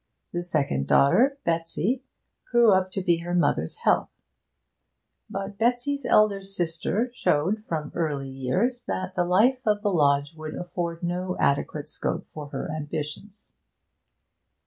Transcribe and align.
The 0.33 0.41
second 0.41 0.87
daughter, 0.87 1.37
Betsy, 1.45 2.01
grew 2.49 2.71
up 2.71 2.89
to 2.93 3.03
be 3.03 3.17
her 3.17 3.35
mother's 3.35 3.75
help. 3.83 4.09
But 5.29 5.59
Betsy's 5.59 6.07
elder 6.07 6.41
sister 6.41 7.11
showed 7.13 7.63
from 7.65 7.91
early 7.93 8.27
years 8.31 8.83
that 8.85 9.13
the 9.13 9.25
life 9.25 9.59
of 9.63 9.83
the 9.83 9.93
lodge 9.93 10.33
would 10.35 10.55
afford 10.55 11.03
no 11.03 11.35
adequate 11.39 11.87
scope 11.87 12.25
for 12.33 12.47
her 12.49 12.67
ambitions. 12.75 13.53